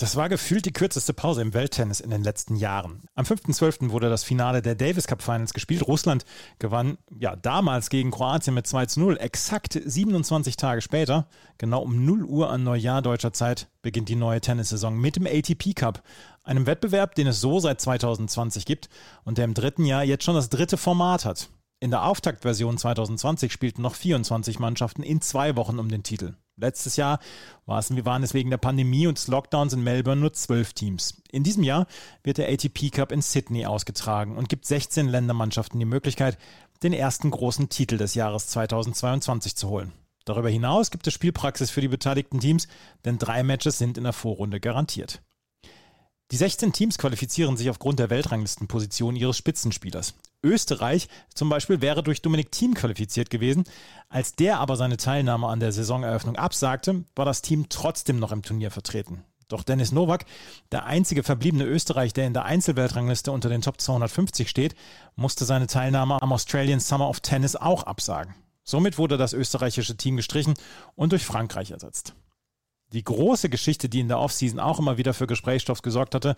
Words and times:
Das 0.00 0.16
war 0.16 0.30
gefühlt 0.30 0.64
die 0.64 0.72
kürzeste 0.72 1.12
Pause 1.12 1.42
im 1.42 1.52
Welttennis 1.52 2.00
in 2.00 2.08
den 2.08 2.24
letzten 2.24 2.56
Jahren. 2.56 3.02
Am 3.16 3.26
5.12. 3.26 3.90
wurde 3.90 4.08
das 4.08 4.24
Finale 4.24 4.62
der 4.62 4.74
Davis 4.74 5.06
Cup 5.06 5.20
Finals 5.20 5.52
gespielt. 5.52 5.86
Russland 5.86 6.24
gewann 6.58 6.96
ja 7.18 7.36
damals 7.36 7.90
gegen 7.90 8.10
Kroatien 8.10 8.54
mit 8.54 8.66
2 8.66 8.86
zu 8.86 9.00
0. 9.00 9.18
Exakt 9.18 9.78
27 9.84 10.56
Tage 10.56 10.80
später, 10.80 11.26
genau 11.58 11.82
um 11.82 12.02
0 12.06 12.24
Uhr 12.24 12.48
an 12.48 12.62
Neujahr 12.62 13.02
deutscher 13.02 13.34
Zeit, 13.34 13.68
beginnt 13.82 14.08
die 14.08 14.16
neue 14.16 14.40
Tennissaison 14.40 14.98
mit 14.98 15.16
dem 15.16 15.26
ATP 15.26 15.74
Cup. 15.74 16.02
Einem 16.44 16.64
Wettbewerb, 16.64 17.14
den 17.14 17.26
es 17.26 17.42
so 17.42 17.60
seit 17.60 17.82
2020 17.82 18.64
gibt 18.64 18.88
und 19.24 19.36
der 19.36 19.44
im 19.44 19.52
dritten 19.52 19.84
Jahr 19.84 20.02
jetzt 20.02 20.24
schon 20.24 20.34
das 20.34 20.48
dritte 20.48 20.78
Format 20.78 21.26
hat. 21.26 21.50
In 21.82 21.90
der 21.90 22.04
Auftaktversion 22.04 22.76
2020 22.76 23.50
spielten 23.50 23.80
noch 23.80 23.94
24 23.94 24.58
Mannschaften 24.58 25.02
in 25.02 25.22
zwei 25.22 25.56
Wochen 25.56 25.78
um 25.78 25.88
den 25.88 26.02
Titel. 26.02 26.34
Letztes 26.56 26.96
Jahr 26.96 27.20
waren 27.64 28.22
es 28.22 28.34
wegen 28.34 28.50
der 28.50 28.58
Pandemie 28.58 29.06
und 29.06 29.16
des 29.16 29.28
Lockdowns 29.28 29.72
in 29.72 29.82
Melbourne 29.82 30.20
nur 30.20 30.34
zwölf 30.34 30.74
Teams. 30.74 31.22
In 31.32 31.42
diesem 31.42 31.62
Jahr 31.62 31.86
wird 32.22 32.36
der 32.36 32.50
ATP 32.52 32.90
Cup 32.90 33.12
in 33.12 33.22
Sydney 33.22 33.64
ausgetragen 33.64 34.36
und 34.36 34.50
gibt 34.50 34.66
16 34.66 35.08
Ländermannschaften 35.08 35.80
die 35.80 35.86
Möglichkeit, 35.86 36.36
den 36.82 36.92
ersten 36.92 37.30
großen 37.30 37.70
Titel 37.70 37.96
des 37.96 38.14
Jahres 38.14 38.48
2022 38.48 39.56
zu 39.56 39.70
holen. 39.70 39.92
Darüber 40.26 40.50
hinaus 40.50 40.90
gibt 40.90 41.06
es 41.06 41.14
Spielpraxis 41.14 41.70
für 41.70 41.80
die 41.80 41.88
beteiligten 41.88 42.40
Teams, 42.40 42.68
denn 43.06 43.16
drei 43.16 43.42
Matches 43.42 43.78
sind 43.78 43.96
in 43.96 44.04
der 44.04 44.12
Vorrunde 44.12 44.60
garantiert. 44.60 45.22
Die 46.30 46.36
16 46.36 46.72
Teams 46.72 46.96
qualifizieren 46.96 47.56
sich 47.56 47.70
aufgrund 47.70 47.98
der 47.98 48.08
Weltranglistenposition 48.08 49.16
ihres 49.16 49.36
Spitzenspielers. 49.36 50.14
Österreich 50.44 51.08
zum 51.34 51.48
Beispiel 51.48 51.80
wäre 51.80 52.04
durch 52.04 52.22
Dominik 52.22 52.52
Thiem 52.52 52.74
qualifiziert 52.74 53.30
gewesen. 53.30 53.64
Als 54.08 54.36
der 54.36 54.60
aber 54.60 54.76
seine 54.76 54.96
Teilnahme 54.96 55.48
an 55.48 55.58
der 55.58 55.72
Saisoneröffnung 55.72 56.36
absagte, 56.36 57.04
war 57.16 57.24
das 57.24 57.42
Team 57.42 57.66
trotzdem 57.68 58.20
noch 58.20 58.30
im 58.30 58.42
Turnier 58.42 58.70
vertreten. 58.70 59.24
Doch 59.48 59.64
Dennis 59.64 59.90
Nowak, 59.90 60.24
der 60.70 60.86
einzige 60.86 61.24
verbliebene 61.24 61.64
Österreich, 61.64 62.12
der 62.12 62.28
in 62.28 62.32
der 62.32 62.44
Einzelweltrangliste 62.44 63.32
unter 63.32 63.48
den 63.48 63.62
Top 63.62 63.80
250 63.80 64.48
steht, 64.48 64.76
musste 65.16 65.44
seine 65.44 65.66
Teilnahme 65.66 66.22
am 66.22 66.32
Australian 66.32 66.78
Summer 66.78 67.08
of 67.08 67.18
Tennis 67.18 67.56
auch 67.56 67.82
absagen. 67.82 68.36
Somit 68.62 68.98
wurde 68.98 69.16
das 69.16 69.32
österreichische 69.32 69.96
Team 69.96 70.16
gestrichen 70.16 70.54
und 70.94 71.10
durch 71.10 71.24
Frankreich 71.24 71.72
ersetzt. 71.72 72.14
Die 72.92 73.04
große 73.04 73.48
Geschichte, 73.48 73.88
die 73.88 74.00
in 74.00 74.08
der 74.08 74.18
Offseason 74.18 74.58
auch 74.58 74.80
immer 74.80 74.98
wieder 74.98 75.14
für 75.14 75.28
Gesprächsstoff 75.28 75.82
gesorgt 75.82 76.14
hatte, 76.14 76.34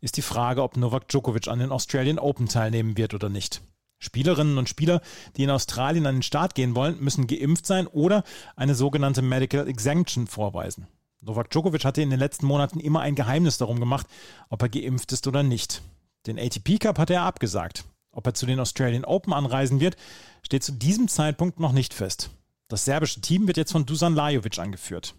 ist 0.00 0.16
die 0.16 0.22
Frage, 0.22 0.62
ob 0.62 0.76
Novak 0.76 1.08
Djokovic 1.08 1.48
an 1.48 1.58
den 1.58 1.72
Australian 1.72 2.20
Open 2.20 2.48
teilnehmen 2.48 2.96
wird 2.96 3.12
oder 3.12 3.28
nicht. 3.28 3.60
Spielerinnen 3.98 4.58
und 4.58 4.68
Spieler, 4.68 5.00
die 5.36 5.42
in 5.42 5.50
Australien 5.50 6.06
an 6.06 6.16
den 6.16 6.22
Start 6.22 6.54
gehen 6.54 6.76
wollen, 6.76 7.00
müssen 7.00 7.26
geimpft 7.26 7.66
sein 7.66 7.88
oder 7.88 8.22
eine 8.54 8.74
sogenannte 8.74 9.22
Medical 9.22 9.66
Exemption 9.66 10.28
vorweisen. 10.28 10.86
Novak 11.22 11.50
Djokovic 11.50 11.84
hatte 11.84 12.02
in 12.02 12.10
den 12.10 12.20
letzten 12.20 12.46
Monaten 12.46 12.78
immer 12.78 13.00
ein 13.00 13.16
Geheimnis 13.16 13.58
darum 13.58 13.80
gemacht, 13.80 14.06
ob 14.48 14.62
er 14.62 14.68
geimpft 14.68 15.10
ist 15.12 15.26
oder 15.26 15.42
nicht. 15.42 15.82
Den 16.26 16.38
ATP 16.38 16.78
Cup 16.78 16.98
hatte 16.98 17.14
er 17.14 17.22
abgesagt. 17.22 17.84
Ob 18.12 18.26
er 18.26 18.34
zu 18.34 18.46
den 18.46 18.60
Australian 18.60 19.04
Open 19.04 19.32
anreisen 19.32 19.80
wird, 19.80 19.96
steht 20.42 20.62
zu 20.62 20.72
diesem 20.72 21.08
Zeitpunkt 21.08 21.58
noch 21.58 21.72
nicht 21.72 21.94
fest. 21.94 22.30
Das 22.68 22.84
serbische 22.84 23.20
Team 23.20 23.46
wird 23.46 23.56
jetzt 23.56 23.72
von 23.72 23.86
Dusan 23.86 24.14
Lajovic 24.14 24.58
angeführt. 24.58 25.14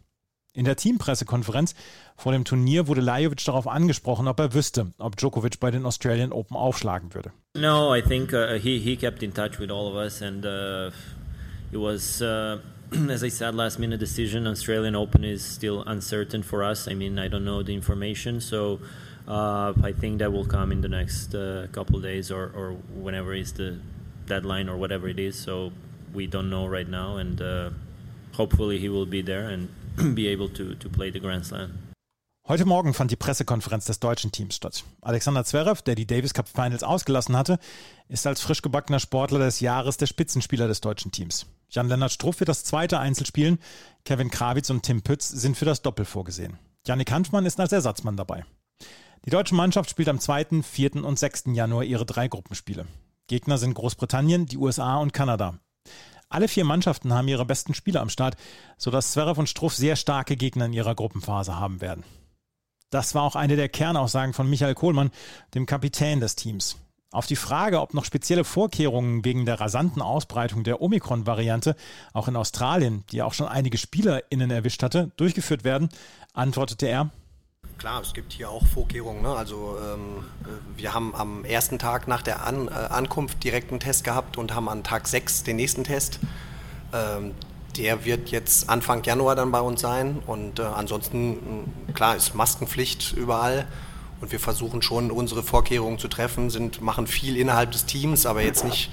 In 0.57 0.65
der 0.65 0.75
Teampressekonferenz 0.75 1.75
vor 2.15 2.31
dem 2.31 2.43
Turnier 2.43 2.87
wurde 2.87 3.01
Lajovic 3.01 3.45
darauf 3.45 3.67
angesprochen, 3.67 4.27
ob 4.27 4.39
er 4.39 4.55
wüsste, 4.55 4.87
ob 4.97 5.15
Djokovic 5.15 5.59
bei 5.59 5.69
den 5.69 5.85
Australian 5.85 6.31
Open 6.31 6.57
aufschlagen 6.57 7.13
würde. 7.13 7.31
No, 7.55 7.95
I 7.95 8.01
think 8.01 8.33
uh, 8.33 8.57
he 8.57 8.79
he 8.79 8.95
kept 8.95 9.21
in 9.21 9.31
touch 9.31 9.59
with 9.59 9.69
all 9.69 9.87
of 9.87 9.93
us 9.93 10.19
and 10.23 10.43
uh, 10.43 10.89
it 11.71 11.77
was 11.77 12.23
uh, 12.23 12.57
as 13.07 13.23
I 13.23 13.29
said 13.29 13.53
last 13.53 13.77
minute 13.77 13.99
decision 13.99 14.47
Australian 14.47 14.95
Open 14.95 15.23
is 15.23 15.45
still 15.45 15.83
uncertain 15.85 16.41
for 16.41 16.63
us. 16.63 16.87
I 16.87 16.95
mean, 16.95 17.19
I 17.19 17.27
don't 17.27 17.45
know 17.45 17.61
the 17.61 17.75
information, 17.75 18.41
so 18.41 18.79
uh, 19.27 19.73
I 19.83 19.93
think 19.93 20.17
that 20.17 20.31
will 20.31 20.47
come 20.47 20.71
in 20.71 20.81
the 20.81 20.89
next 20.89 21.35
uh, 21.35 21.67
couple 21.71 21.99
days 21.99 22.31
or 22.31 22.51
or 22.55 22.71
whenever 22.99 23.35
is 23.35 23.53
the 23.53 23.77
deadline 24.25 24.69
or 24.69 24.77
whatever 24.77 25.07
it 25.07 25.19
is. 25.19 25.35
So 25.37 25.71
we 26.15 26.25
don't 26.25 26.49
know 26.49 26.65
right 26.65 26.89
now 26.89 27.17
and 27.17 27.39
uh, 27.39 27.69
hopefully 28.33 28.79
he 28.79 28.89
will 28.89 29.05
be 29.05 29.21
there 29.21 29.49
and 29.49 29.69
be 30.15 30.31
able 30.31 30.51
to, 30.53 30.75
to 30.75 30.89
play 30.89 31.11
the 31.11 31.19
Grand 31.19 31.45
Slam. 31.45 31.71
Heute 32.47 32.65
Morgen 32.65 32.93
fand 32.93 33.11
die 33.11 33.17
Pressekonferenz 33.17 33.85
des 33.85 33.99
deutschen 33.99 34.31
Teams 34.31 34.55
statt. 34.55 34.85
Alexander 35.01 35.43
Zverev, 35.43 35.81
der 35.81 35.95
die 35.95 36.07
Davis 36.07 36.33
Cup 36.33 36.47
Finals 36.47 36.81
ausgelassen 36.81 37.35
hatte, 37.35 37.59
ist 38.07 38.25
als 38.25 38.39
frisch 38.39 38.61
gebackener 38.61 39.01
Sportler 39.01 39.39
des 39.39 39.59
Jahres 39.59 39.97
der 39.97 40.05
Spitzenspieler 40.05 40.69
des 40.69 40.79
deutschen 40.79 41.11
Teams. 41.11 41.45
Jan-Lennart 41.69 42.13
Struff 42.13 42.39
wird 42.39 42.47
das 42.47 42.63
zweite 42.63 42.99
Einzel 42.99 43.25
spielen, 43.25 43.59
Kevin 44.05 44.31
Krawitz 44.31 44.69
und 44.69 44.83
Tim 44.83 45.01
Pütz 45.01 45.27
sind 45.27 45.57
für 45.57 45.65
das 45.65 45.81
Doppel 45.81 46.05
vorgesehen. 46.05 46.57
Janik 46.85 47.11
Hanfmann 47.11 47.45
ist 47.45 47.59
als 47.59 47.73
Ersatzmann 47.73 48.15
dabei. 48.15 48.45
Die 49.25 49.29
deutsche 49.29 49.55
Mannschaft 49.55 49.89
spielt 49.89 50.07
am 50.07 50.21
2., 50.21 50.61
4. 50.63 51.03
und 51.03 51.19
6. 51.19 51.47
Januar 51.47 51.83
ihre 51.83 52.05
drei 52.05 52.29
Gruppenspiele. 52.29 52.85
Gegner 53.27 53.57
sind 53.57 53.73
Großbritannien, 53.73 54.45
die 54.45 54.57
USA 54.57 54.99
und 54.99 55.11
Kanada. 55.11 55.59
Alle 56.29 56.47
vier 56.47 56.65
Mannschaften 56.65 57.13
haben 57.13 57.27
ihre 57.27 57.45
besten 57.45 57.73
Spieler 57.73 58.01
am 58.01 58.09
Start, 58.09 58.35
sodass 58.77 59.11
Zverev 59.11 59.39
und 59.39 59.47
Struff 59.47 59.75
sehr 59.75 59.95
starke 59.95 60.35
Gegner 60.35 60.65
in 60.65 60.73
ihrer 60.73 60.95
Gruppenphase 60.95 61.57
haben 61.57 61.79
werden. 61.79 62.03
Das 62.89 63.15
war 63.15 63.23
auch 63.23 63.35
eine 63.35 63.55
der 63.55 63.69
Kernaussagen 63.69 64.33
von 64.33 64.49
Michael 64.49 64.75
Kohlmann, 64.75 65.11
dem 65.53 65.65
Kapitän 65.65 66.19
des 66.19 66.35
Teams. 66.35 66.77
Auf 67.11 67.25
die 67.25 67.37
Frage, 67.37 67.79
ob 67.79 67.93
noch 67.93 68.03
spezielle 68.03 68.43
Vorkehrungen 68.43 69.23
wegen 69.23 69.45
der 69.45 69.59
rasanten 69.61 70.01
Ausbreitung 70.01 70.63
der 70.63 70.81
Omikron-Variante 70.81 71.75
auch 72.13 72.27
in 72.27 72.35
Australien, 72.35 73.05
die 73.11 73.21
auch 73.21 73.33
schon 73.33 73.47
einige 73.47 73.77
SpielerInnen 73.77 74.51
erwischt 74.51 74.83
hatte, 74.83 75.11
durchgeführt 75.15 75.63
werden, 75.63 75.87
antwortete 76.33 76.87
er, 76.87 77.11
Klar, 77.77 78.01
es 78.01 78.13
gibt 78.13 78.33
hier 78.33 78.49
auch 78.49 78.65
Vorkehrungen. 78.65 79.21
Ne? 79.21 79.29
Also 79.29 79.77
ähm, 79.79 80.25
wir 80.75 80.95
haben 80.95 81.13
am 81.13 81.45
ersten 81.45 81.77
Tag 81.77 82.07
nach 82.07 82.23
der 82.23 82.45
An 82.45 82.69
äh, 82.69 82.71
Ankunft 82.71 83.43
direkt 83.43 83.69
einen 83.69 83.79
Test 83.79 84.03
gehabt 84.03 84.37
und 84.37 84.55
haben 84.55 84.67
an 84.67 84.83
Tag 84.83 85.07
6 85.07 85.43
den 85.43 85.57
nächsten 85.57 85.83
Test. 85.83 86.19
Ähm, 86.91 87.35
der 87.77 88.03
wird 88.03 88.29
jetzt 88.29 88.67
Anfang 88.67 89.03
Januar 89.03 89.35
dann 89.35 89.51
bei 89.51 89.61
uns 89.61 89.81
sein 89.81 90.23
und 90.25 90.57
äh, 90.57 90.63
ansonsten, 90.63 91.71
klar, 91.93 92.15
ist 92.15 92.33
Maskenpflicht 92.33 93.13
überall 93.13 93.67
und 94.21 94.31
wir 94.31 94.39
versuchen 94.39 94.81
schon 94.81 95.11
unsere 95.11 95.43
Vorkehrungen 95.43 95.99
zu 95.99 96.07
treffen, 96.07 96.49
sind, 96.49 96.81
machen 96.81 97.07
viel 97.07 97.37
innerhalb 97.37 97.71
des 97.71 97.85
Teams, 97.85 98.25
aber 98.25 98.41
jetzt 98.41 98.63
nicht 98.63 98.91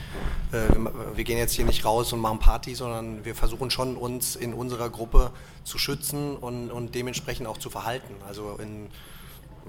äh, 0.55 1.17
wir 1.17 1.25
gehen 1.25 1.39
jetzt 1.39 1.55
hier 1.55 1.65
nicht 1.65 1.85
raus 1.85 2.13
und 2.13 2.21
machen 2.21 2.39
Party, 2.39 2.75
sondern 2.75 3.25
wir 3.25 3.35
versuchen 3.35 3.71
schon 3.71 3.97
uns 3.97 4.37
in 4.37 4.55
unserer 4.55 4.89
Gruppe 4.89 5.31
zu 5.65 5.79
schützen 5.79 6.37
und, 6.37 6.71
und 6.71 6.95
dementsprechend 6.95 7.47
auch 7.47 7.59
zu 7.59 7.71
verhalten. 7.71 8.15
Also 8.27 8.59
in, 8.63 8.89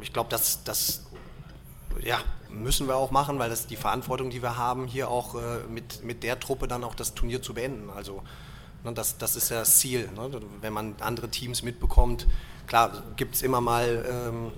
ich 0.02 0.14
glaube, 0.14 0.30
das, 0.30 0.64
das 0.64 1.04
ja, 2.04 2.20
müssen 2.50 2.88
wir 2.88 2.96
auch 2.96 3.12
machen, 3.12 3.40
weil 3.40 3.50
das 3.50 3.68
die 3.68 3.76
Verantwortung, 3.76 4.30
die 4.30 4.42
wir 4.42 4.58
haben, 4.58 4.86
hier 4.86 5.10
auch 5.10 5.36
äh, 5.36 5.60
mit, 5.70 6.04
mit 6.04 6.24
der 6.24 6.40
Truppe 6.40 6.68
dann 6.68 6.84
auch 6.84 6.96
das 6.96 7.16
Turnier 7.16 7.42
zu 7.42 7.54
beenden. 7.54 7.90
Also 7.90 8.22
ne, 8.84 8.94
das, 8.94 9.18
das 9.18 9.36
ist 9.36 9.50
ja 9.50 9.60
das 9.60 9.78
Ziel. 9.80 10.10
Ne? 10.16 10.40
Wenn 10.62 10.74
man 10.74 10.96
andere 11.00 11.30
Teams 11.30 11.64
mitbekommt, 11.64 12.28
klar 12.68 13.04
gibt 13.16 13.36
es 13.36 13.42
immer 13.42 13.62
mal 13.62 14.06
ähm, 14.10 14.52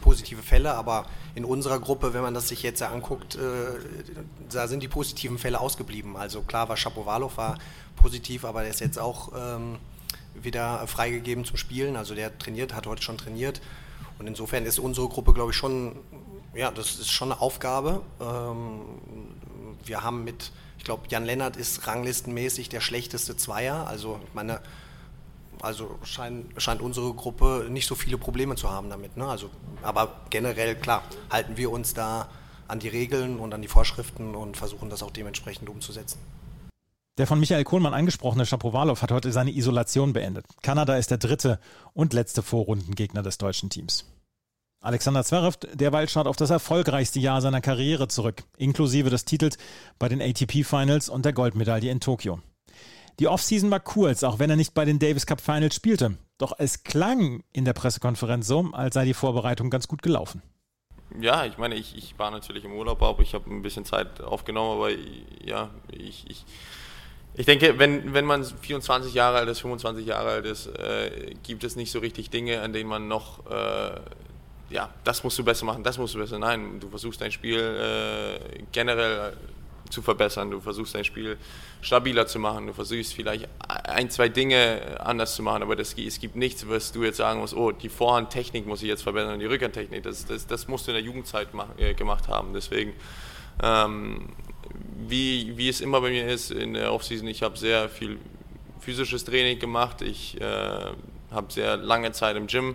positive 0.00 0.42
Fälle, 0.42 0.74
aber 0.74 1.06
in 1.34 1.44
unserer 1.44 1.78
Gruppe, 1.78 2.14
wenn 2.14 2.22
man 2.22 2.34
das 2.34 2.48
sich 2.48 2.62
jetzt 2.62 2.82
anguckt, 2.82 3.36
äh, 3.36 3.40
da 4.50 4.68
sind 4.68 4.82
die 4.82 4.88
positiven 4.88 5.38
Fälle 5.38 5.60
ausgeblieben. 5.60 6.16
Also 6.16 6.42
klar 6.42 6.68
war 6.68 6.76
Shapovalov 6.76 7.36
war 7.36 7.58
positiv, 7.96 8.44
aber 8.44 8.62
der 8.62 8.70
ist 8.70 8.80
jetzt 8.80 8.98
auch 8.98 9.32
ähm, 9.36 9.78
wieder 10.34 10.86
freigegeben 10.86 11.44
zum 11.44 11.56
Spielen. 11.56 11.96
Also 11.96 12.14
der 12.14 12.36
trainiert, 12.38 12.74
hat 12.74 12.86
heute 12.86 13.02
schon 13.02 13.18
trainiert. 13.18 13.60
Und 14.18 14.26
insofern 14.26 14.64
ist 14.64 14.78
unsere 14.78 15.08
Gruppe, 15.08 15.32
glaube 15.32 15.50
ich, 15.50 15.56
schon, 15.56 15.96
ja, 16.54 16.70
das 16.70 16.98
ist 16.98 17.10
schon 17.10 17.32
eine 17.32 17.40
Aufgabe. 17.40 18.02
Ähm, 18.20 18.80
wir 19.84 20.02
haben 20.02 20.24
mit, 20.24 20.52
ich 20.78 20.84
glaube, 20.84 21.04
Jan 21.08 21.24
Lennart 21.24 21.56
ist 21.56 21.86
ranglistenmäßig 21.86 22.68
der 22.68 22.80
schlechteste 22.80 23.36
Zweier. 23.36 23.86
Also 23.86 24.20
meine, 24.32 24.60
also 25.64 25.98
scheint, 26.04 26.46
scheint 26.60 26.82
unsere 26.82 27.12
Gruppe 27.14 27.66
nicht 27.70 27.86
so 27.86 27.94
viele 27.94 28.18
Probleme 28.18 28.54
zu 28.54 28.70
haben 28.70 28.90
damit. 28.90 29.16
Ne? 29.16 29.26
Also, 29.26 29.50
aber 29.82 30.20
generell, 30.30 30.76
klar, 30.76 31.02
halten 31.30 31.56
wir 31.56 31.70
uns 31.70 31.94
da 31.94 32.28
an 32.68 32.78
die 32.78 32.88
Regeln 32.88 33.38
und 33.38 33.52
an 33.54 33.62
die 33.62 33.68
Vorschriften 33.68 34.34
und 34.34 34.56
versuchen 34.56 34.90
das 34.90 35.02
auch 35.02 35.10
dementsprechend 35.10 35.68
umzusetzen. 35.68 36.18
Der 37.16 37.26
von 37.26 37.38
Michael 37.38 37.64
Kohlmann 37.64 37.94
angesprochene 37.94 38.44
Shapovalov 38.44 39.00
hat 39.00 39.12
heute 39.12 39.30
seine 39.30 39.52
Isolation 39.52 40.12
beendet. 40.12 40.46
Kanada 40.62 40.96
ist 40.96 41.10
der 41.10 41.18
dritte 41.18 41.60
und 41.92 42.12
letzte 42.12 42.42
Vorrundengegner 42.42 43.22
des 43.22 43.38
deutschen 43.38 43.70
Teams. 43.70 44.04
Alexander 44.80 45.24
Zverev 45.24 45.56
derweil 45.72 46.08
schaut 46.08 46.26
auf 46.26 46.36
das 46.36 46.50
erfolgreichste 46.50 47.20
Jahr 47.20 47.40
seiner 47.40 47.60
Karriere 47.60 48.08
zurück, 48.08 48.42
inklusive 48.58 49.08
des 49.08 49.24
Titels 49.24 49.56
bei 49.98 50.08
den 50.08 50.20
ATP 50.20 50.64
Finals 50.64 51.08
und 51.08 51.24
der 51.24 51.32
Goldmedaille 51.32 51.90
in 51.90 52.00
Tokio. 52.00 52.40
Die 53.20 53.28
Offseason 53.28 53.70
war 53.70 53.80
kurz, 53.80 54.24
auch 54.24 54.38
wenn 54.38 54.50
er 54.50 54.56
nicht 54.56 54.74
bei 54.74 54.84
den 54.84 54.98
Davis 54.98 55.26
Cup 55.26 55.40
Finals 55.40 55.76
spielte. 55.76 56.16
Doch 56.38 56.52
es 56.58 56.82
klang 56.82 57.44
in 57.52 57.64
der 57.64 57.72
Pressekonferenz 57.72 58.46
so, 58.46 58.70
als 58.72 58.94
sei 58.94 59.04
die 59.04 59.14
Vorbereitung 59.14 59.70
ganz 59.70 59.86
gut 59.86 60.02
gelaufen. 60.02 60.42
ja, 61.20 61.44
ich 61.44 61.58
meine, 61.58 61.76
ich, 61.76 61.96
ich 61.96 62.18
war 62.18 62.32
natürlich 62.32 62.64
im 62.64 62.72
Urlaub, 62.72 63.02
aber 63.02 63.22
ich 63.22 63.34
habe 63.34 63.48
ein 63.50 63.62
bisschen 63.62 63.84
Zeit 63.84 64.20
aufgenommen, 64.20 64.78
aber 64.78 64.90
ja, 65.44 65.70
ich, 65.92 66.24
ich, 66.28 66.44
ich 67.34 67.46
denke, 67.46 67.78
wenn, 67.78 68.14
wenn 68.14 68.24
man 68.24 68.44
24 68.44 69.14
Jahre 69.14 69.38
alt 69.38 69.48
ist, 69.48 69.60
25 69.60 70.06
Jahre 70.06 70.30
alt 70.30 70.46
ist, 70.46 70.66
äh, 70.66 71.34
gibt 71.44 71.62
es 71.62 71.76
nicht 71.76 71.92
so 71.92 72.00
richtig 72.00 72.30
Dinge, 72.30 72.62
an 72.62 72.72
denen 72.72 72.88
man 72.88 73.06
noch, 73.06 73.48
äh, 73.48 74.00
ja, 74.70 74.90
das 75.04 75.22
musst 75.22 75.38
du 75.38 75.44
besser 75.44 75.66
machen, 75.66 75.84
das 75.84 75.98
musst 75.98 76.14
du 76.14 76.18
besser. 76.18 76.40
Nein, 76.40 76.80
du 76.80 76.88
versuchst 76.88 77.20
dein 77.20 77.30
Spiel 77.30 77.60
äh, 77.60 78.62
generell 78.72 79.36
zu 79.94 80.02
verbessern, 80.02 80.50
du 80.50 80.60
versuchst 80.60 80.94
dein 80.94 81.04
Spiel 81.04 81.38
stabiler 81.80 82.26
zu 82.26 82.38
machen, 82.38 82.66
du 82.66 82.72
versuchst 82.72 83.14
vielleicht 83.14 83.48
ein, 83.68 84.10
zwei 84.10 84.28
Dinge 84.28 85.00
anders 85.00 85.36
zu 85.36 85.42
machen, 85.42 85.62
aber 85.62 85.76
das, 85.76 85.94
es 85.94 86.20
gibt 86.20 86.36
nichts, 86.36 86.68
was 86.68 86.92
du 86.92 87.04
jetzt 87.04 87.16
sagen 87.16 87.40
musst, 87.40 87.54
oh, 87.54 87.72
die 87.72 87.88
Vorhandtechnik 87.88 88.66
muss 88.66 88.82
ich 88.82 88.88
jetzt 88.88 89.02
verbessern, 89.02 89.38
die 89.38 89.46
Rückhandtechnik, 89.46 90.02
das, 90.02 90.26
das, 90.26 90.46
das 90.46 90.68
musst 90.68 90.86
du 90.86 90.90
in 90.90 90.96
der 90.96 91.04
Jugendzeit 91.04 91.54
mach, 91.54 91.68
äh, 91.78 91.94
gemacht 91.94 92.28
haben. 92.28 92.52
Deswegen, 92.52 92.92
ähm, 93.62 94.28
wie, 95.06 95.56
wie 95.56 95.68
es 95.68 95.80
immer 95.80 96.00
bei 96.00 96.10
mir 96.10 96.26
ist 96.26 96.50
in 96.50 96.74
der 96.74 96.92
Offseason, 96.92 97.28
ich 97.28 97.42
habe 97.42 97.56
sehr 97.56 97.88
viel 97.88 98.18
physisches 98.80 99.24
Training 99.24 99.58
gemacht, 99.58 100.02
ich 100.02 100.40
äh, 100.40 100.44
habe 101.30 101.52
sehr 101.52 101.76
lange 101.76 102.12
Zeit 102.12 102.36
im 102.36 102.48
Gym 102.48 102.74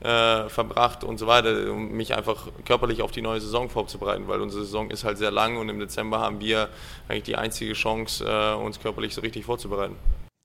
äh, 0.00 0.48
verbracht 0.48 1.04
und 1.04 1.18
so 1.18 1.26
weiter, 1.26 1.72
um 1.72 1.92
mich 1.92 2.14
einfach 2.14 2.48
körperlich 2.64 3.02
auf 3.02 3.12
die 3.12 3.22
neue 3.22 3.40
Saison 3.40 3.68
vorzubereiten, 3.68 4.28
weil 4.28 4.40
unsere 4.40 4.64
Saison 4.64 4.90
ist 4.90 5.04
halt 5.04 5.18
sehr 5.18 5.30
lang 5.30 5.56
und 5.56 5.68
im 5.68 5.78
Dezember 5.78 6.20
haben 6.20 6.40
wir 6.40 6.68
eigentlich 7.08 7.24
die 7.24 7.36
einzige 7.36 7.72
Chance, 7.72 8.24
äh, 8.24 8.54
uns 8.54 8.80
körperlich 8.80 9.14
so 9.14 9.20
richtig 9.20 9.44
vorzubereiten. 9.44 9.96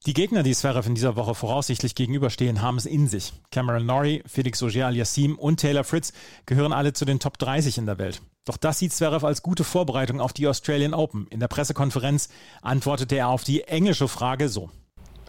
Die 0.08 0.14
Gegner, 0.14 0.42
die 0.42 0.56
Zverev 0.56 0.88
in 0.88 0.96
dieser 0.96 1.16
Woche 1.16 1.36
voraussichtlich 1.36 1.94
gegenüberstehen, 1.94 2.64
haben 2.64 2.78
es 2.78 2.88
in 2.88 3.08
sich. 3.08 3.34
Cameron 3.52 3.86
Norrie, 3.86 4.24
Felix 4.26 4.64
Auger-Aliassime 4.64 5.36
und 5.36 5.60
Taylor 5.60 5.84
Fritz 5.84 6.12
gehören 6.48 6.74
alle 6.74 6.94
zu 6.94 7.06
den 7.06 7.20
Top 7.20 7.38
30 7.38 7.78
in 7.78 7.86
der 7.86 8.00
Welt. 8.00 8.24
Doch 8.46 8.58
das 8.58 8.80
sieht 8.80 8.94
Zverev 8.94 9.24
als 9.24 9.44
gute 9.44 9.64
Vorbereitung 9.64 10.20
auf 10.20 10.34
die 10.34 10.48
Australian 10.48 10.96
Open. 10.96 11.28
In 11.30 11.40
der 11.40 11.50
Pressekonferenz 11.50 12.30
antwortete 12.64 13.16
er 13.16 13.28
auf 13.28 13.44
die 13.44 13.66
englische 13.66 14.08
Frage 14.08 14.50
so. 14.50 14.72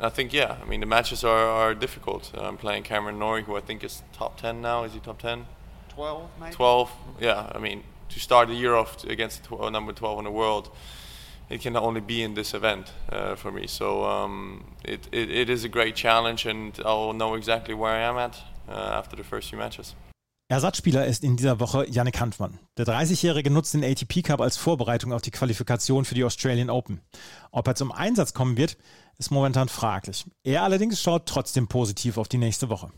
I 0.02 0.08
think 0.08 0.32
yeah. 0.32 0.56
I 0.60 0.68
mean 0.68 0.80
the 0.80 0.86
matches 0.86 1.22
are, 1.24 1.46
are 1.46 1.74
difficult. 1.74 2.32
I'm 2.36 2.56
playing 2.56 2.82
Cameron 2.82 3.18
Norrie, 3.18 3.44
who 3.44 3.56
I 3.56 3.60
think 3.60 3.84
is 3.84 4.02
top 4.12 4.40
ten 4.40 4.60
now. 4.60 4.84
Is 4.84 4.94
he 4.94 5.00
top 5.00 5.20
ten? 5.20 5.46
Twelve, 5.88 6.28
maybe. 6.40 6.54
Twelve. 6.54 6.90
Yeah. 7.20 7.50
I 7.54 7.58
mean 7.58 7.84
to 8.08 8.18
start 8.20 8.48
the 8.48 8.54
year 8.54 8.74
off 8.74 9.04
against 9.04 9.48
number 9.50 9.92
twelve 9.92 10.18
in 10.18 10.24
the 10.24 10.30
world, 10.30 10.70
it 11.48 11.60
can 11.60 11.76
only 11.76 12.00
be 12.00 12.22
in 12.22 12.34
this 12.34 12.52
event 12.52 12.92
uh, 13.10 13.36
for 13.36 13.52
me. 13.52 13.66
So 13.66 14.04
um, 14.04 14.64
it, 14.84 15.08
it, 15.12 15.30
it 15.30 15.48
is 15.48 15.64
a 15.64 15.68
great 15.68 15.94
challenge, 15.94 16.46
and 16.46 16.78
I'll 16.84 17.12
know 17.12 17.34
exactly 17.34 17.74
where 17.74 17.92
I 17.92 18.00
am 18.00 18.16
at 18.16 18.42
uh, 18.68 18.72
after 18.72 19.16
the 19.16 19.24
first 19.24 19.50
few 19.50 19.58
matches. 19.58 19.94
Ersatzspieler 20.48 21.06
ist 21.06 21.24
in 21.24 21.38
dieser 21.38 21.60
Woche 21.60 21.86
Yannick 21.88 22.20
Hanfmann. 22.20 22.58
Der 22.76 22.84
30-Jährige 22.84 23.50
nutzt 23.50 23.72
den 23.72 23.82
ATP 23.82 24.22
Cup 24.22 24.42
als 24.42 24.58
Vorbereitung 24.58 25.14
auf 25.14 25.22
die 25.22 25.30
Qualifikation 25.30 26.04
für 26.04 26.14
die 26.14 26.24
Australian 26.24 26.68
Open. 26.68 27.00
Ob 27.52 27.66
er 27.66 27.74
zum 27.74 27.90
Einsatz 27.90 28.34
kommen 28.34 28.58
wird, 28.58 28.76
ist 29.22 29.30
momentan 29.30 29.68
fraglich. 29.68 30.24
Er 30.42 30.64
allerdings 30.64 31.00
schaut 31.00 31.26
trotzdem 31.26 31.68
positiv 31.68 32.18
auf 32.18 32.26
die 32.26 32.38
nächste 32.38 32.68
Woche. 32.68 32.90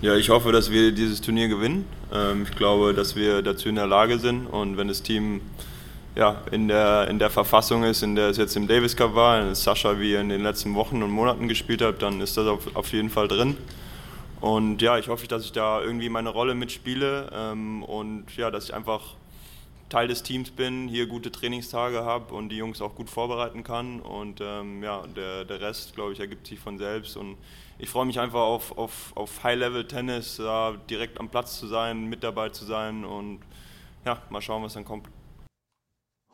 Ja, 0.00 0.14
ich 0.14 0.30
hoffe, 0.30 0.52
dass 0.52 0.70
wir 0.70 0.92
dieses 0.92 1.20
Turnier 1.20 1.48
gewinnen. 1.48 1.86
Ähm, 2.12 2.44
ich 2.48 2.56
glaube, 2.56 2.94
dass 2.94 3.16
wir 3.16 3.42
dazu 3.42 3.68
in 3.68 3.74
der 3.74 3.88
Lage 3.88 4.20
sind 4.20 4.46
und 4.46 4.76
wenn 4.76 4.86
das 4.86 5.02
Team 5.02 5.40
ja, 6.14 6.42
in, 6.52 6.68
der, 6.68 7.08
in 7.08 7.18
der 7.18 7.30
Verfassung 7.30 7.82
ist, 7.82 8.02
in 8.02 8.14
der 8.14 8.28
es 8.28 8.36
jetzt 8.36 8.56
im 8.56 8.68
Davis 8.68 8.96
Cup 8.96 9.16
war, 9.16 9.54
Sascha 9.56 9.98
wie 9.98 10.14
in 10.14 10.28
den 10.28 10.42
letzten 10.42 10.74
Wochen 10.76 11.02
und 11.02 11.10
Monaten 11.10 11.48
gespielt 11.48 11.82
hat, 11.82 12.00
dann 12.00 12.20
ist 12.20 12.36
das 12.36 12.46
auf, 12.46 12.76
auf 12.76 12.92
jeden 12.92 13.10
Fall 13.10 13.26
drin. 13.26 13.56
Und 14.40 14.80
ja, 14.80 14.98
ich 14.98 15.08
hoffe, 15.08 15.26
dass 15.26 15.44
ich 15.44 15.52
da 15.52 15.82
irgendwie 15.82 16.08
meine 16.08 16.30
Rolle 16.30 16.54
mitspiele 16.54 17.28
ähm, 17.34 17.82
und 17.82 18.24
ja, 18.36 18.52
dass 18.52 18.64
ich 18.64 18.74
einfach 18.74 19.16
Teil 19.90 20.08
des 20.08 20.22
Teams 20.22 20.50
bin, 20.50 20.88
hier 20.88 21.06
gute 21.06 21.30
Trainingstage 21.30 22.04
habe 22.04 22.32
und 22.32 22.48
die 22.48 22.56
Jungs 22.56 22.80
auch 22.80 22.94
gut 22.94 23.10
vorbereiten 23.10 23.62
kann. 23.62 24.00
Und 24.00 24.40
ähm, 24.40 24.82
ja, 24.82 25.06
der, 25.06 25.44
der 25.44 25.60
Rest, 25.60 25.94
glaube 25.94 26.12
ich, 26.12 26.20
ergibt 26.20 26.46
sich 26.46 26.58
von 26.58 26.78
selbst. 26.78 27.16
Und 27.16 27.36
ich 27.78 27.90
freue 27.90 28.06
mich 28.06 28.18
einfach 28.18 28.40
auf, 28.40 28.78
auf, 28.78 29.12
auf 29.16 29.42
High-Level-Tennis, 29.42 30.36
da 30.38 30.74
direkt 30.88 31.20
am 31.20 31.28
Platz 31.28 31.58
zu 31.58 31.66
sein, 31.66 32.06
mit 32.06 32.22
dabei 32.22 32.48
zu 32.48 32.64
sein 32.64 33.04
und 33.04 33.40
ja, 34.06 34.22
mal 34.30 34.40
schauen, 34.40 34.62
was 34.62 34.74
dann 34.74 34.84
kommt. 34.84 35.08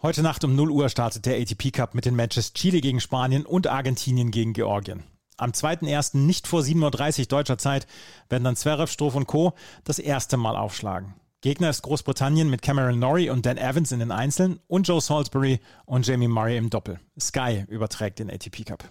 Heute 0.02 0.22
Nacht 0.22 0.44
um 0.44 0.54
0 0.54 0.70
Uhr 0.70 0.88
startet 0.88 1.26
der 1.26 1.40
ATP 1.40 1.72
Cup 1.72 1.94
mit 1.94 2.04
den 2.04 2.14
Matches 2.14 2.52
Chile 2.52 2.80
gegen 2.80 3.00
Spanien 3.00 3.46
und 3.46 3.66
Argentinien 3.66 4.30
gegen 4.30 4.52
Georgien. 4.52 5.02
Am 5.38 5.50
2.1. 5.50 6.18
nicht 6.18 6.46
vor 6.46 6.60
7.30 6.60 7.20
Uhr 7.20 7.26
deutscher 7.26 7.58
Zeit 7.58 7.86
werden 8.28 8.44
dann 8.44 8.56
Zverev, 8.56 8.90
Stroh 8.90 9.08
und 9.08 9.26
Co. 9.26 9.54
das 9.84 9.98
erste 9.98 10.36
Mal 10.36 10.56
aufschlagen. 10.56 11.14
Gegner 11.42 11.70
ist 11.70 11.82
Großbritannien 11.82 12.48
mit 12.48 12.62
Cameron 12.62 12.98
Norrie 12.98 13.30
und 13.30 13.44
Dan 13.44 13.58
Evans 13.58 13.92
in 13.92 14.00
den 14.00 14.10
Einzeln 14.10 14.58
und 14.66 14.88
Joe 14.88 15.00
Salisbury 15.00 15.60
und 15.84 16.06
Jamie 16.06 16.28
Murray 16.28 16.56
im 16.56 16.70
Doppel. 16.70 16.98
Sky 17.20 17.64
überträgt 17.68 18.18
den 18.18 18.30
ATP 18.30 18.64
Cup. 18.64 18.84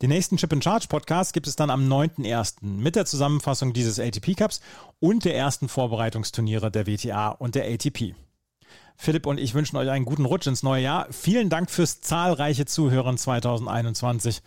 Den 0.00 0.10
nächsten 0.10 0.36
Chip 0.36 0.52
in 0.52 0.62
Charge 0.62 0.86
Podcast 0.88 1.32
gibt 1.32 1.46
es 1.46 1.56
dann 1.56 1.70
am 1.70 1.86
9.1. 1.92 2.64
mit 2.64 2.96
der 2.96 3.04
Zusammenfassung 3.04 3.72
dieses 3.72 3.98
ATP 3.98 4.34
Cups 4.34 4.60
und 5.00 5.24
der 5.24 5.36
ersten 5.36 5.68
Vorbereitungsturniere 5.68 6.70
der 6.70 6.86
WTA 6.86 7.28
und 7.28 7.54
der 7.54 7.64
ATP. 7.64 8.14
Philipp 8.96 9.26
und 9.26 9.38
ich 9.38 9.54
wünschen 9.54 9.76
euch 9.76 9.90
einen 9.90 10.04
guten 10.04 10.24
Rutsch 10.24 10.46
ins 10.46 10.62
neue 10.62 10.82
Jahr. 10.82 11.06
Vielen 11.10 11.50
Dank 11.50 11.70
fürs 11.70 12.00
zahlreiche 12.00 12.64
Zuhören 12.64 13.18
2021 13.18 14.42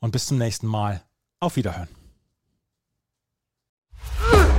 und 0.00 0.12
bis 0.12 0.26
zum 0.26 0.38
nächsten 0.38 0.66
Mal. 0.66 1.02
Auf 1.40 1.56
Wiederhören. 1.56 2.05